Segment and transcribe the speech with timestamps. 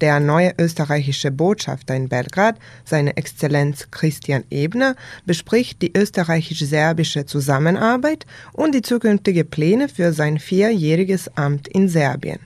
[0.00, 4.94] Der neue österreichische Botschafter in Belgrad, seine Exzellenz Christian Ebner,
[5.24, 12.40] bespricht die österreichisch-serbische Zusammenarbeit und die zukünftigen Pläne für sein vierjähriges Amt in Serbien.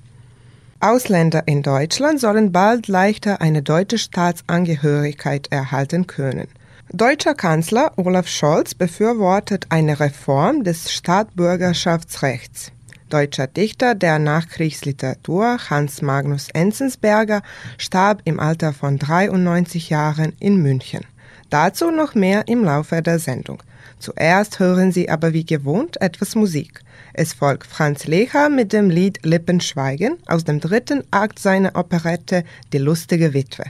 [0.78, 6.48] Ausländer in Deutschland sollen bald leichter eine deutsche Staatsangehörigkeit erhalten können.
[6.92, 12.72] Deutscher Kanzler Olaf Scholz befürwortet eine Reform des Staatsbürgerschaftsrechts.
[13.10, 17.42] Deutscher Dichter der Nachkriegsliteratur Hans Magnus Enzensberger
[17.76, 21.04] starb im Alter von 93 Jahren in München.
[21.50, 23.62] Dazu noch mehr im Laufe der Sendung.
[23.98, 26.80] Zuerst hören Sie aber wie gewohnt etwas Musik.
[27.12, 32.78] Es folgt Franz Lecher mit dem Lied Lippenschweigen aus dem dritten Akt seiner Operette Die
[32.78, 33.64] lustige Witwe.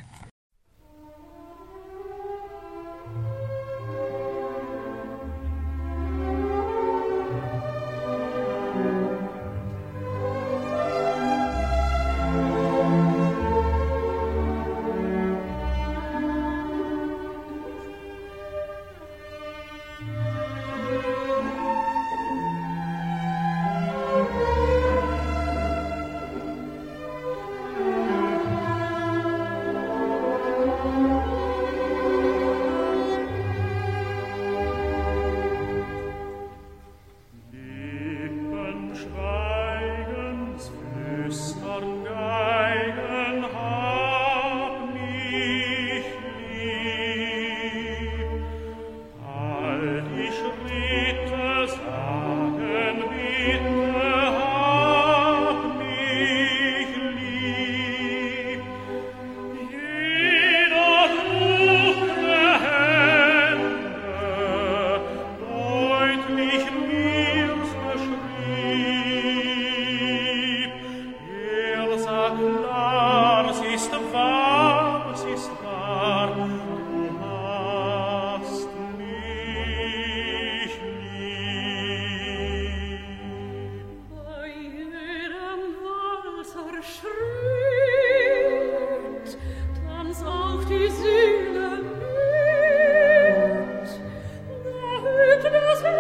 [95.41, 96.00] Ich bin der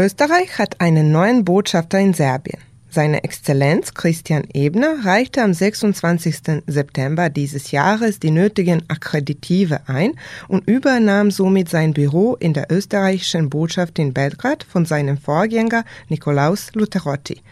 [0.00, 2.58] Österreich hat einen neuen Botschafter in Serbien.
[2.88, 6.62] Seine Exzellenz Christian Ebner reichte am 26.
[6.66, 10.14] September dieses Jahres die nötigen Akkreditive ein
[10.48, 16.72] und übernahm somit sein Büro in der österreichischen Botschaft in Belgrad von seinem Vorgänger Nikolaus
[16.72, 17.42] Luterotti.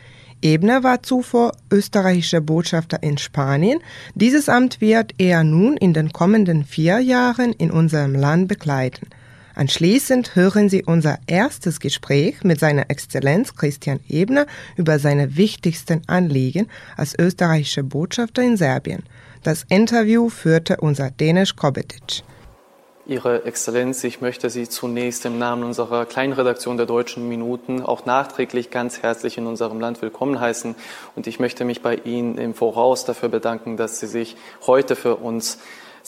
[0.40, 3.80] Ebner war zuvor österreichischer Botschafter in Spanien.
[4.14, 9.06] Dieses Amt wird er nun in den kommenden vier Jahren in unserem Land bekleiden.
[9.58, 14.46] Anschließend hören Sie unser erstes Gespräch mit seiner Exzellenz Christian Ebner
[14.76, 19.02] über seine wichtigsten Anliegen als österreichischer Botschafter in Serbien.
[19.43, 22.22] Das Interview führte unser Dänisch Kobetic.
[23.05, 28.06] Ihre Exzellenz, ich möchte Sie zunächst im Namen unserer kleinen Redaktion der Deutschen Minuten auch
[28.06, 30.76] nachträglich ganz herzlich in unserem Land willkommen heißen.
[31.16, 34.37] Und ich möchte mich bei Ihnen im Voraus dafür bedanken, dass Sie sich
[34.69, 35.58] heute für uns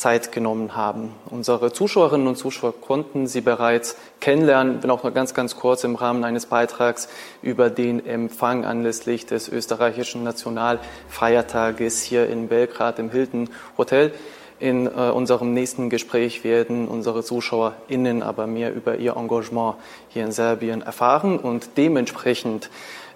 [0.01, 1.13] Zeit genommen haben.
[1.29, 5.95] Unsere Zuschauerinnen und Zuschauer konnten Sie bereits kennenlernen, wenn auch nur ganz, ganz kurz im
[5.95, 7.11] Rahmen eines Beitrags
[7.43, 14.13] über den Empfang anlässlich des österreichischen Nationalfeiertages hier in Belgrad im Hilton Hotel.
[14.59, 19.77] In äh, unserem nächsten Gespräch werden unsere ZuschauerInnen aber mehr über ihr Engagement
[20.09, 22.71] hier in Serbien erfahren und dementsprechend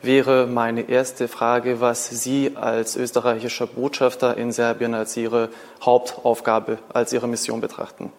[0.04, 5.48] wäre meine erste Frage, was Sie als österreichischer Botschafter in Serbien als Ihre
[5.82, 8.12] Hauptaufgabe, als Ihre Mission betrachten.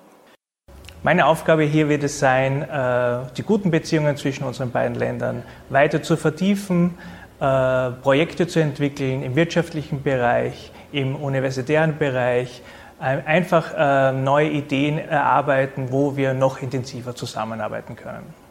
[1.04, 6.02] Meine Aufgabe hier wird es sein, äh, die guten Beziehungen zwischen unseren beiden Ländern weiter
[6.02, 6.98] zu vertiefen,
[7.40, 12.64] äh, Projekte zu entwickeln im wirtschaftlichen Bereich, im universitären Bereich,
[12.98, 18.45] einfach äh, neue Ideen erarbeiten, wo wir noch intensiver zusammenarbeiten können.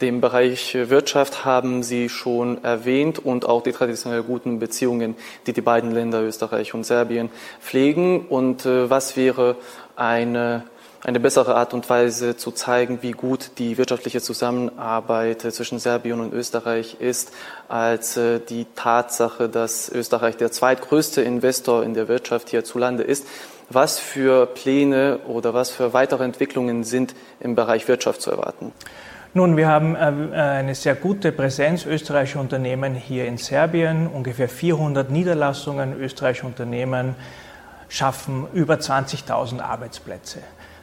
[0.00, 5.16] Den Bereich Wirtschaft haben Sie schon erwähnt und auch die traditionell guten Beziehungen,
[5.46, 7.30] die die beiden Länder Österreich und Serbien
[7.60, 8.26] pflegen.
[8.28, 9.56] Und äh, was wäre
[9.96, 10.62] eine,
[11.02, 16.32] eine bessere Art und Weise zu zeigen, wie gut die wirtschaftliche Zusammenarbeit zwischen Serbien und
[16.32, 17.32] Österreich ist,
[17.66, 23.26] als äh, die Tatsache, dass Österreich der zweitgrößte Investor in der Wirtschaft hierzulande ist?
[23.68, 28.72] Was für Pläne oder was für weitere Entwicklungen sind im Bereich Wirtschaft zu erwarten?
[29.34, 34.06] Nun, wir haben äh, eine sehr gute Präsenz österreichischer Unternehmen hier in Serbien.
[34.06, 37.14] Ungefähr 400 Niederlassungen österreichischer Unternehmen
[37.88, 40.40] schaffen über 20.000 Arbeitsplätze.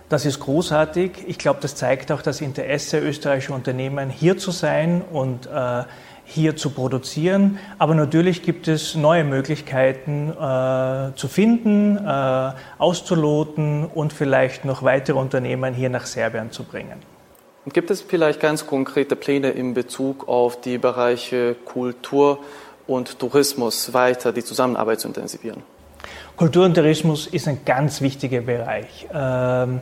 [0.09, 1.24] Das ist großartig.
[1.25, 5.83] Ich glaube, das zeigt auch das Interesse österreichischer Unternehmen, hier zu sein und äh,
[6.24, 7.57] hier zu produzieren.
[7.80, 15.18] Aber natürlich gibt es neue Möglichkeiten äh, zu finden, äh, auszuloten und vielleicht noch weitere
[15.18, 17.14] Unternehmen hier nach Serbien zu bringen.
[17.73, 22.39] Gibt es vielleicht ganz konkrete Pläne in Bezug auf die Bereiche Kultur
[22.85, 25.63] und Tourismus weiter die Zusammenarbeit zu intensivieren?
[26.35, 29.07] Kultur und Tourismus ist ein ganz wichtiger Bereich.
[29.12, 29.81] Ähm,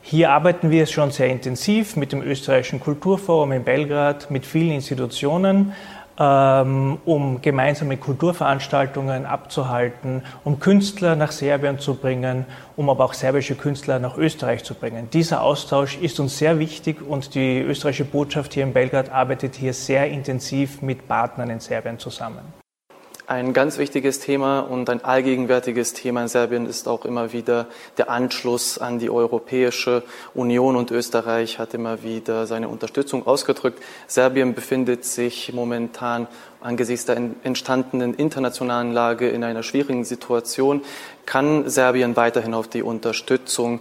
[0.00, 5.72] hier arbeiten wir schon sehr intensiv mit dem österreichischen Kulturforum in Belgrad, mit vielen Institutionen,
[6.16, 12.46] um gemeinsame Kulturveranstaltungen abzuhalten, um Künstler nach Serbien zu bringen,
[12.76, 15.08] um aber auch serbische Künstler nach Österreich zu bringen.
[15.12, 19.74] Dieser Austausch ist uns sehr wichtig und die österreichische Botschaft hier in Belgrad arbeitet hier
[19.74, 22.63] sehr intensiv mit Partnern in Serbien zusammen.
[23.26, 28.10] Ein ganz wichtiges Thema und ein allgegenwärtiges Thema in Serbien ist auch immer wieder der
[28.10, 30.02] Anschluss an die Europäische
[30.34, 33.82] Union und Österreich hat immer wieder seine Unterstützung ausgedrückt.
[34.08, 36.26] Serbien befindet sich momentan
[36.60, 40.82] angesichts der entstandenen internationalen Lage in einer schwierigen Situation.
[41.24, 43.80] Kann Serbien weiterhin auf die Unterstützung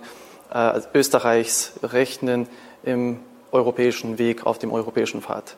[0.54, 2.48] äh, Österreichs rechnen
[2.84, 3.20] im
[3.52, 5.58] europäischen Weg, auf dem europäischen Pfad?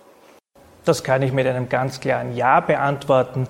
[0.86, 3.48] Das kann ich mit einem ganz klaren Ja beantworten.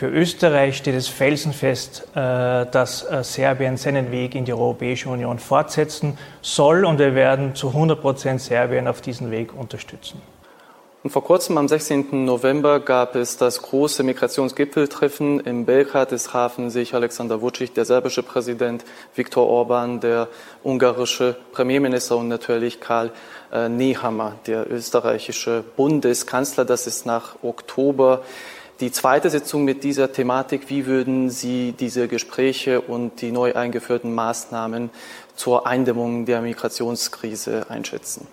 [0.00, 5.38] Für Österreich steht es felsenfest, äh, dass äh, Serbien seinen Weg in die Europäische Union
[5.38, 10.22] fortsetzen soll und wir werden zu 100 Prozent Serbien auf diesen Weg unterstützen.
[11.02, 12.24] Und vor kurzem, am 16.
[12.24, 16.12] November, gab es das große Migrationsgipfeltreffen in Belgrad.
[16.12, 20.28] Es trafen sich Alexander Vucic, der serbische Präsident, Viktor Orban, der
[20.62, 23.10] ungarische Premierminister und natürlich Karl
[23.52, 26.64] äh, Nehammer, der österreichische Bundeskanzler.
[26.64, 28.22] Das ist nach Oktober
[28.80, 34.14] die zweite Sitzung mit dieser Thematik, wie würden Sie diese Gespräche und die neu eingeführten
[34.14, 34.90] Maßnahmen
[35.34, 38.26] zur Eindämmung der Migrationskrise einschätzen?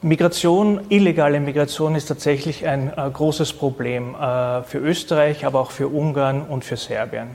[0.00, 5.88] Migration, illegale Migration ist tatsächlich ein äh, großes Problem äh, für Österreich, aber auch für
[5.88, 7.30] Ungarn und für Serbien.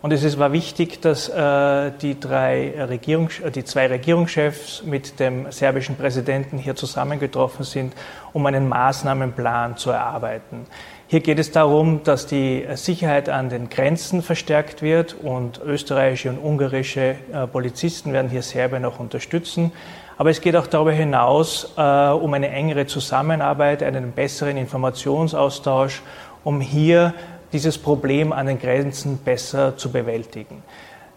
[0.00, 5.50] Und es war wichtig, dass äh, die, drei Regierungs äh, die zwei Regierungschefs mit dem
[5.50, 7.94] serbischen Präsidenten hier zusammengetroffen sind,
[8.32, 10.66] um einen Maßnahmenplan zu erarbeiten.
[11.10, 16.36] Hier geht es darum, dass die Sicherheit an den Grenzen verstärkt wird und österreichische und
[16.36, 19.72] ungarische äh, Polizisten werden hier Serbien auch unterstützen.
[20.18, 26.02] Aber es geht auch darüber hinaus äh, um eine engere Zusammenarbeit, einen besseren Informationsaustausch,
[26.44, 27.14] um hier
[27.54, 30.62] dieses Problem an den Grenzen besser zu bewältigen.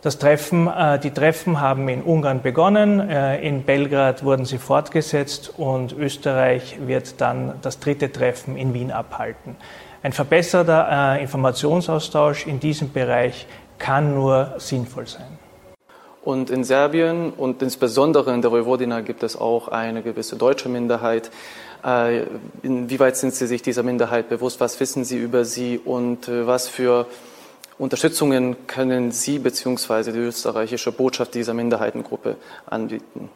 [0.01, 5.53] Das Treffen, äh, die Treffen haben in Ungarn begonnen, äh, in Belgrad wurden sie fortgesetzt
[5.57, 9.55] und Österreich wird dann das dritte Treffen in Wien abhalten.
[10.01, 13.45] Ein verbesserter äh, Informationsaustausch in diesem Bereich
[13.77, 15.37] kann nur sinnvoll sein.
[16.23, 21.31] Und in Serbien und insbesondere in der Vojvodina gibt es auch eine gewisse deutsche Minderheit.
[22.61, 24.59] Inwieweit sind Sie sich dieser Minderheit bewusst?
[24.59, 27.07] Was wissen Sie über sie und was für
[27.81, 30.11] Unterstützungen können Sie bzw.
[30.11, 32.35] die österreichische Botschaft dieser Minderheitengruppe
[32.67, 33.27] anbieten?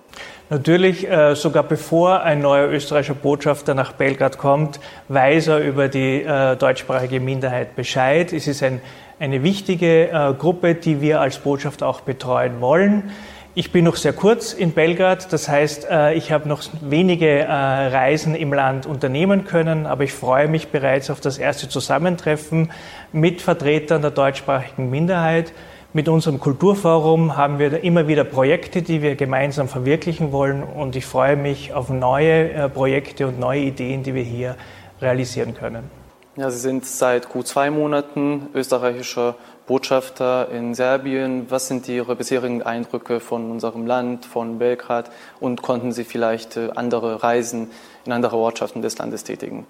[0.52, 6.22] Natürlich, äh, sogar bevor ein neuer österreichischer Botschafter nach Belgrad kommt, weiß er über die
[6.22, 8.32] äh, deutschsprachige Minderheit Bescheid.
[8.34, 8.82] Es ist ein,
[9.20, 13.10] eine wichtige äh, Gruppe, die wir als Botschaft auch betreuen wollen.
[13.58, 17.46] Ich bin noch sehr kurz in Belgrad, das heißt, äh, ich habe noch wenige äh,
[17.48, 22.70] Reisen im Land unternehmen können, aber ich freue mich bereits auf das erste Zusammentreffen
[23.14, 25.54] mit Vertretern der deutschsprachigen Minderheit.
[25.94, 31.06] Mit unserem Kulturforum haben wir immer wieder Projekte, die wir gemeinsam verwirklichen wollen und ich
[31.06, 34.58] freue mich auf neue äh, Projekte und neue Ideen, die wir hier
[35.00, 35.90] realisieren können.
[36.36, 39.36] Ja, Sie sind seit gut zwei Monaten österreichischer
[39.68, 41.48] Botschafter in Serbien.
[41.50, 46.70] Was sind Ihre bisherigen Eindrücke von unserem Land, von Belgrad und konnten Sie vielleicht äh,
[46.76, 47.72] andere Reisen
[48.06, 49.66] in andere Ortschaften des Landes tätigen?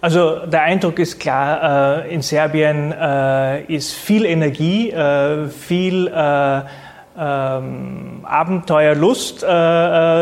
[0.00, 4.94] Also der Eindruck ist klar, äh, in Serbien äh, ist viel Energie,
[5.50, 6.08] viel
[7.20, 9.46] ähm, Abenteuerlust, äh,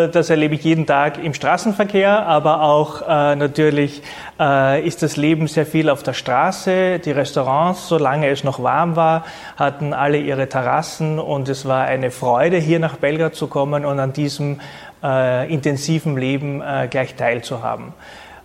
[0.05, 4.02] äh, das erlebe ich jeden Tag im Straßenverkehr, aber auch äh, natürlich
[4.40, 6.99] äh, ist das Leben sehr viel auf der Straße.
[6.99, 9.25] Die Restaurants, solange es noch warm war,
[9.57, 14.00] hatten alle ihre Terrassen und es war eine Freude, hier nach Belgrad zu kommen und
[14.00, 14.59] an diesem
[15.05, 17.93] äh, intensiven Leben äh, gleich teilzuhaben.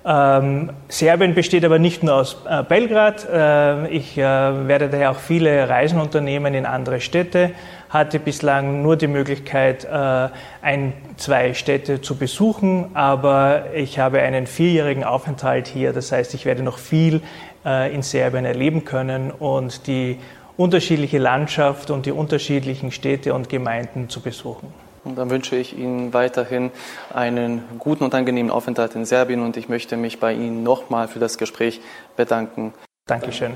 [0.05, 3.25] Ähm, Serbien besteht aber nicht nur aus äh, Belgrad.
[3.31, 7.51] Äh, ich äh, werde daher auch viele Reisen unternehmen in andere Städte
[7.93, 10.29] hatte bislang nur die Möglichkeit, äh,
[10.63, 15.93] ein, zwei Städte zu besuchen, aber ich habe einen vierjährigen Aufenthalt hier.
[15.93, 17.21] Das heißt, ich werde noch viel
[17.63, 20.17] äh, in Serbien erleben können und die
[20.57, 24.73] unterschiedliche Landschaft und die unterschiedlichen Städte und Gemeinden zu besuchen.
[25.03, 26.71] Und dann wünsche ich Ihnen weiterhin
[27.13, 31.19] einen guten und angenehmen Aufenthalt in Serbien und ich möchte mich bei Ihnen nochmal für
[31.19, 31.79] das Gespräch
[32.15, 32.73] bedanken.
[33.05, 33.53] Dankeschön.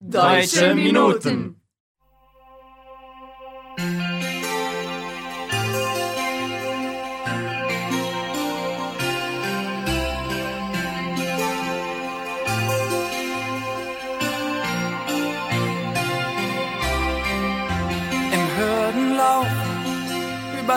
[0.00, 1.57] Deutsche Minuten.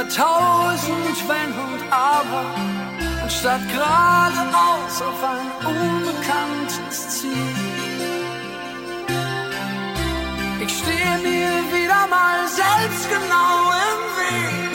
[0.02, 2.46] Über tausend Wenn und Aber,
[3.24, 7.56] anstatt geradeaus auf ein unbekanntes Ziel.
[10.64, 14.72] Ich stehe mir wieder mal selbst genau im Weg.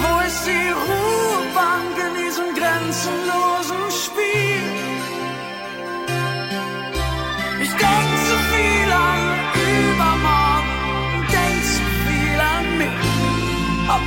[0.00, 3.49] Wo ist die Ruhebank in diesem grenzenlosen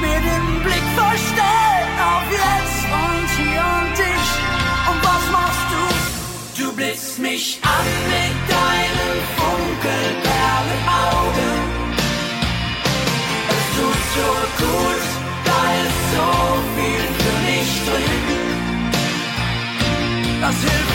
[0.04, 4.28] mir den Blick verstellt auf jetzt und hier und dich.
[4.90, 5.84] Und was machst du?
[6.60, 7.46] Du blitzt mich
[7.76, 11.56] an mit deinen Funkelperlenaugen.
[13.56, 14.30] Es tut so
[14.64, 15.04] gut,
[15.50, 16.30] da ist so
[16.76, 18.24] viel für mich drin.
[20.42, 20.93] Das hilft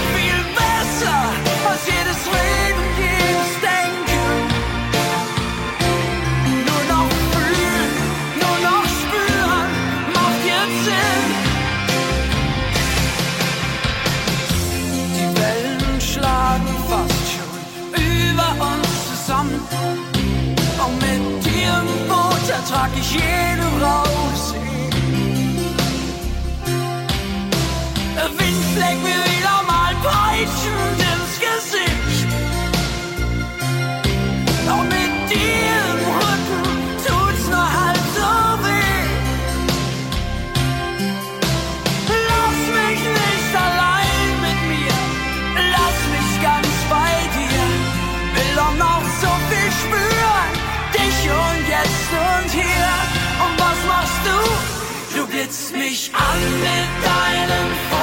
[55.39, 57.98] Du blitzt mich an mit deinen Funkelperlenaugen.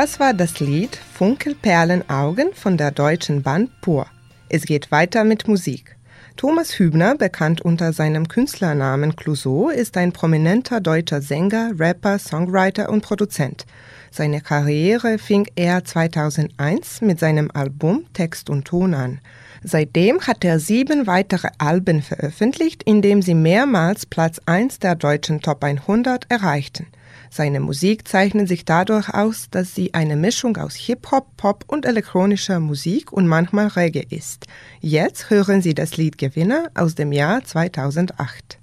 [0.00, 4.06] Das war das Lied Funkelperlenaugen von der deutschen Band Pur.
[4.48, 5.96] Es geht weiter mit Musik.
[6.36, 13.00] Thomas Hübner, bekannt unter seinem Künstlernamen Clouseau, ist ein prominenter deutscher Sänger, Rapper, Songwriter und
[13.00, 13.66] Produzent.
[14.12, 19.20] Seine Karriere fing er 2001 mit seinem Album Text und Ton an.
[19.64, 25.40] Seitdem hat er sieben weitere Alben veröffentlicht, in dem sie mehrmals Platz 1 der deutschen
[25.40, 26.86] Top 100 erreichten.
[27.30, 32.60] Seine Musik zeichnet sich dadurch aus, dass sie eine Mischung aus Hip-Hop, Pop und elektronischer
[32.60, 34.46] Musik und manchmal Reggae ist.
[34.80, 38.57] Jetzt hören Sie das Lied Gewinner aus dem Jahr 2008.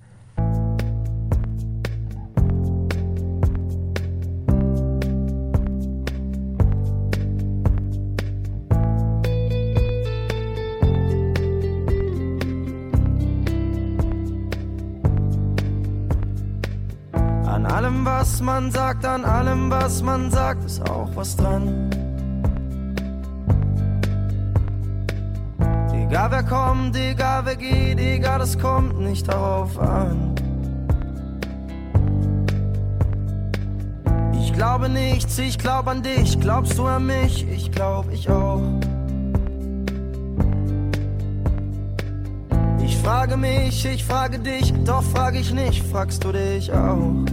[18.05, 21.89] was man sagt, an allem, was man sagt, ist auch was dran.
[25.93, 30.35] Egal wer kommt, egal wer geht, egal, es kommt nicht darauf an.
[34.39, 38.61] Ich glaube nichts, ich glaube an dich, glaubst du an mich, ich glaub ich auch.
[42.83, 47.25] Ich frage mich, ich frage dich, doch frage ich nicht, fragst du dich auch.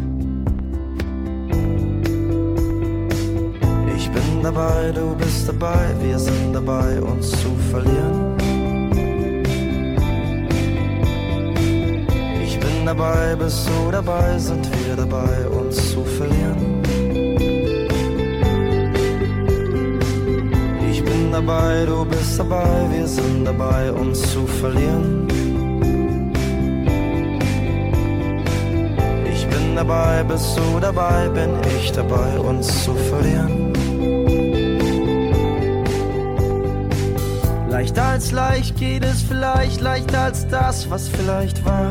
[4.43, 8.37] Dabei, du bist dabei, wir sind dabei, uns zu verlieren.
[12.45, 16.83] Ich bin dabei, bist du dabei, sind wir dabei, uns zu verlieren.
[20.91, 25.29] Ich bin dabei, du bist dabei, wir sind dabei, uns zu verlieren.
[29.33, 33.72] Ich bin dabei, bist du dabei, bin ich dabei, uns zu verlieren.
[37.83, 41.91] Leichter als leicht geht es vielleicht, leichter als das, was vielleicht war.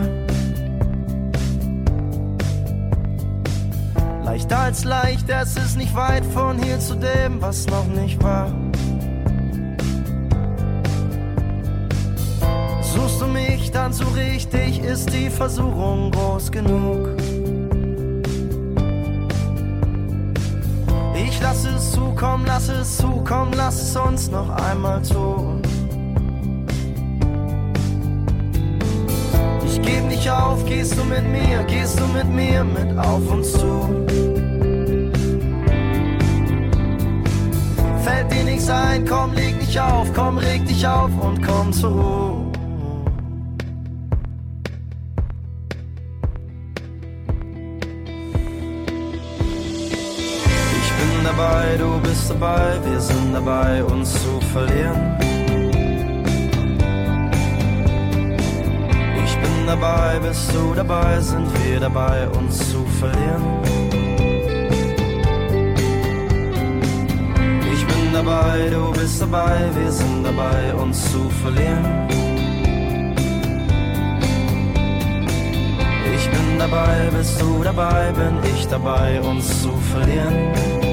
[4.24, 8.48] Leichter als leicht, es ist nicht weit von hier zu dem, was noch nicht war.
[12.82, 17.10] Suchst du mich dann so richtig, ist die Versuchung groß genug.
[21.16, 25.61] Ich lass es zukommen, lass es zukommen, lass es uns noch einmal tun.
[30.22, 34.06] Nicht auf, gehst du mit mir, gehst du mit mir mit auf uns zu.
[38.04, 42.52] Fällt dir nichts ein, komm, leg dich auf, komm, reg dich auf und komm zur.
[50.84, 55.31] Ich bin dabei, du bist dabei, wir sind dabei, uns zu verlieren.
[59.72, 63.44] Dabei, bist du dabei, sind wir dabei, uns zu verlieren.
[67.74, 71.86] Ich bin dabei, du bist dabei, wir sind dabei, uns zu verlieren.
[76.16, 80.91] Ich bin dabei, bist du dabei, bin ich dabei, uns zu verlieren.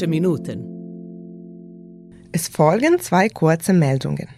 [0.00, 0.64] Deutsche Minuten.
[2.32, 4.28] Es folgen zwei kurze Meldungen.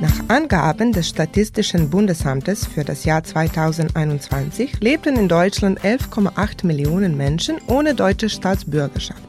[0.00, 7.56] Nach Angaben des Statistischen Bundesamtes für das Jahr 2021 lebten in Deutschland 11,8 Millionen Menschen
[7.66, 9.20] ohne deutsche Staatsbürgerschaft.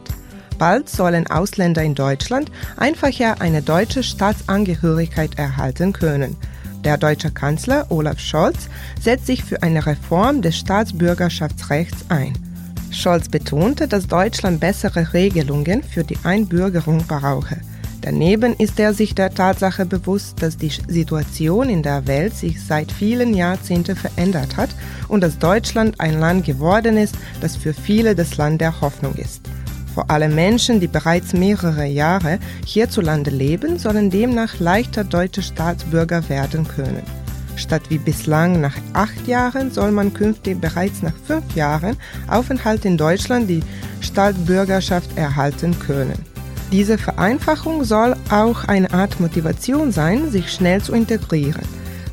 [0.59, 6.37] Bald sollen Ausländer in Deutschland einfacher eine deutsche Staatsangehörigkeit erhalten können.
[6.85, 8.69] Der deutsche Kanzler Olaf Scholz
[9.01, 12.33] setzt sich für eine Reform des Staatsbürgerschaftsrechts ein.
[12.91, 17.57] Scholz betonte, dass Deutschland bessere Regelungen für die Einbürgerung brauche.
[18.01, 22.91] Daneben ist er sich der Tatsache bewusst, dass die Situation in der Welt sich seit
[22.91, 24.69] vielen Jahrzehnten verändert hat
[25.07, 29.41] und dass Deutschland ein Land geworden ist, das für viele das Land der Hoffnung ist.
[29.95, 36.67] Vor allem Menschen, die bereits mehrere Jahre hierzulande leben, sollen demnach leichter deutsche Staatsbürger werden
[36.67, 37.01] können.
[37.55, 41.95] Statt wie bislang nach acht Jahren soll man künftig bereits nach fünf Jahren
[42.27, 43.63] Aufenthalt in Deutschland die
[44.01, 46.19] Staatsbürgerschaft erhalten können.
[46.73, 51.63] Diese Vereinfachung soll auch eine Art Motivation sein, sich schnell zu integrieren.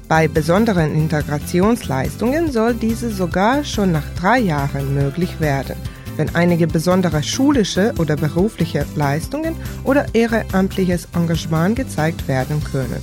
[0.06, 5.74] Bei besonderen Integrationsleistungen soll diese sogar schon nach drei Jahren möglich werden,
[6.16, 13.02] wenn einige besondere schulische oder berufliche Leistungen oder ehrenamtliches Engagement gezeigt werden können.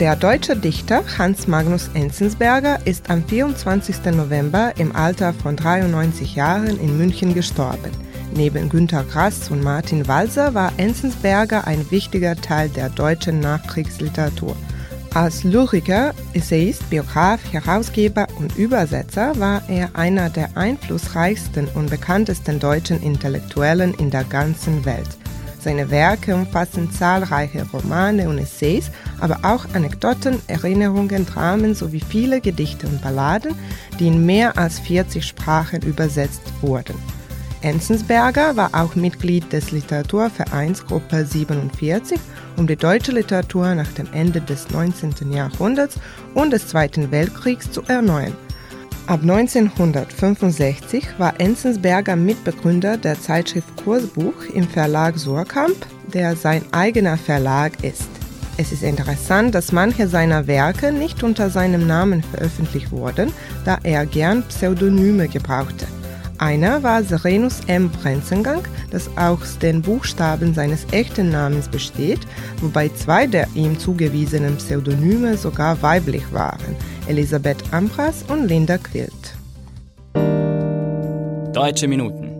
[0.00, 4.04] Der deutsche Dichter Hans Magnus Enzensberger ist am 24.
[4.06, 7.92] November im Alter von 93 Jahren in München gestorben.
[8.36, 14.56] Neben Günter Grass und Martin Walser war Enzensberger ein wichtiger Teil der deutschen Nachkriegsliteratur.
[15.14, 23.00] Als Lyriker, Essayist, Biograf, Herausgeber und Übersetzer war er einer der einflussreichsten und bekanntesten deutschen
[23.00, 25.08] Intellektuellen in der ganzen Welt.
[25.60, 32.88] Seine Werke umfassen zahlreiche Romane und Essays, aber auch Anekdoten, Erinnerungen, Dramen sowie viele Gedichte
[32.88, 33.54] und Balladen,
[34.00, 37.13] die in mehr als 40 Sprachen übersetzt wurden.
[37.64, 42.20] Enzensberger war auch Mitglied des Literaturvereins Gruppe 47,
[42.58, 45.32] um die deutsche Literatur nach dem Ende des 19.
[45.32, 45.98] Jahrhunderts
[46.34, 48.36] und des Zweiten Weltkriegs zu erneuern.
[49.06, 57.82] Ab 1965 war Enzensberger Mitbegründer der Zeitschrift Kursbuch im Verlag Surkamp, der sein eigener Verlag
[57.82, 58.10] ist.
[58.58, 63.32] Es ist interessant, dass manche seiner Werke nicht unter seinem Namen veröffentlicht wurden,
[63.64, 65.86] da er gern Pseudonyme gebrauchte.
[66.38, 67.90] Einer war Serenus M.
[67.90, 72.20] Brenzengang, das aus den Buchstaben seines echten Namens besteht,
[72.60, 79.12] wobei zwei der ihm zugewiesenen Pseudonyme sogar weiblich waren, Elisabeth Ambras und Linda Quilt.
[81.52, 82.32] Deutsche Minuten.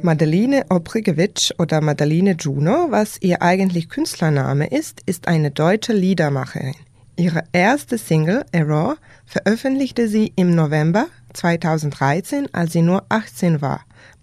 [0.00, 6.74] Madeline Obrigewitsch oder Madeline Juno, was ihr eigentlich Künstlername ist, ist eine deutsche Liedermacherin.
[7.18, 13.80] Ihre erste Single, Error, veröffentlichte sie im November 2013, als sie nur 18 war.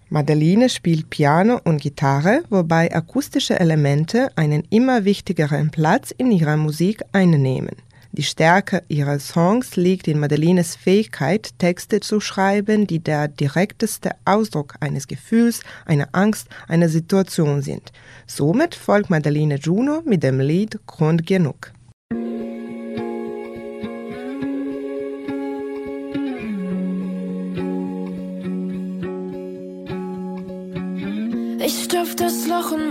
[0.09, 7.01] Madeline spielt Piano und Gitarre, wobei akustische Elemente einen immer wichtigeren Platz in ihrer Musik
[7.13, 7.77] einnehmen.
[8.11, 14.75] Die Stärke ihrer Songs liegt in Madelines Fähigkeit, Texte zu schreiben, die der direkteste Ausdruck
[14.81, 17.91] eines Gefühls, einer Angst, einer Situation sind.
[18.27, 21.73] Somit folgt Madeline Juno mit dem Lied Grund genug.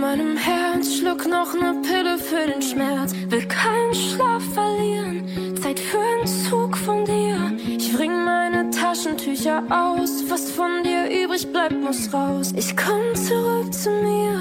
[0.03, 3.13] Meinem Herz, schluck noch ne Pille für den Schmerz.
[3.29, 5.23] Will keinen Schlaf verlieren,
[5.61, 7.37] Zeit für einen Zug von dir.
[7.65, 12.51] Ich bring meine Taschentücher aus, was von dir übrig bleibt, muss raus.
[12.57, 14.33] Ich komm zurück zu mir,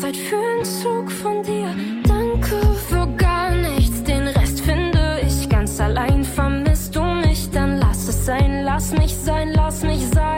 [0.00, 1.68] Zeit für einen Zug von dir.
[2.06, 6.22] Danke für gar nichts, den Rest finde ich ganz allein.
[6.22, 10.37] Vermisst du mich, dann lass es sein, lass mich sein, lass mich sein.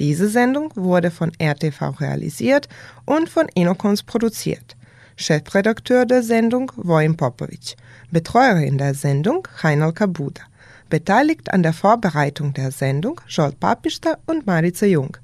[0.00, 2.68] Diese Sendung wurde von RTV realisiert
[3.04, 4.76] und von Inokons produziert.
[5.16, 7.74] Chefredakteur der Sendung Vojin Popovic,
[8.12, 10.42] Betreuerin der Sendung Heinal Kabuda.
[10.88, 15.16] Beteiligt an der Vorbereitung der Sendung Joel Papista und Marice Jung.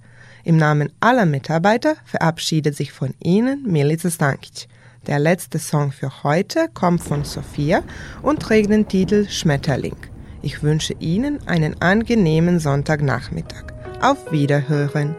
[0.42, 4.68] Im Namen aller Mitarbeiter verabschiedet sich von Ihnen Milica Stankic.
[5.06, 7.82] Der letzte Song für heute kommt von Sophia
[8.22, 9.96] und trägt den Titel Schmetterling.
[10.42, 13.73] Ich wünsche Ihnen einen angenehmen Sonntagnachmittag.
[14.00, 15.14] Auf Wiederhören.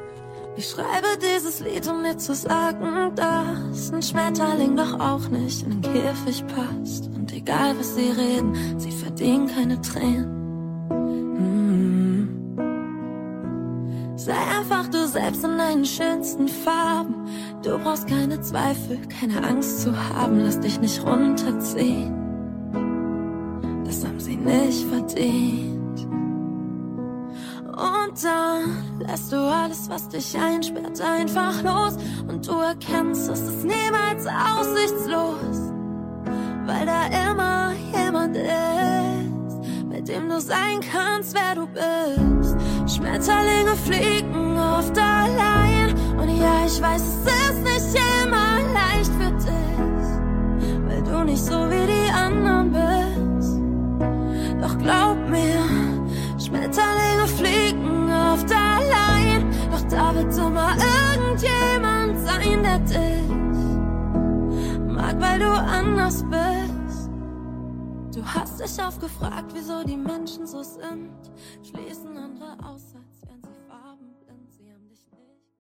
[0.58, 5.82] Ich schreibe dieses Lied, um mir zu sagen, dass ein Schmetterling doch auch nicht in
[5.82, 7.08] den Käfig passt.
[7.08, 10.32] Und egal was sie reden, sie verdienen keine Tränen.
[11.36, 12.56] Mm.
[14.18, 17.16] Sei einfach du selbst in deinen schönsten Farben.
[17.62, 20.40] Du brauchst keine Zweifel, keine Angst zu haben.
[20.40, 22.14] Lass dich nicht runterziehen.
[23.84, 25.75] Das haben sie nicht verdient.
[28.24, 31.98] Dann lässt du alles, was dich einsperrt, einfach los.
[32.28, 35.74] Und du erkennst, es ist niemals aussichtslos.
[36.66, 42.56] Weil da immer jemand ist, mit dem du sein kannst, wer du bist.
[42.96, 45.94] Schmetterlinge fliegen oft allein.
[46.18, 51.70] Und ja, ich weiß, es ist nicht immer leicht für dich, weil du nicht so
[51.70, 53.60] wie die anderen bist.
[54.62, 55.62] Doch glaub mir,
[56.40, 57.15] Schmetterlinge
[58.36, 63.30] oft allein, doch da wird immer irgendjemand sein, der dich
[64.94, 67.10] mag, weil du anders bist.
[68.14, 71.12] Du hast dich oft gefragt, wieso die Menschen so sind,
[71.64, 72.05] aus.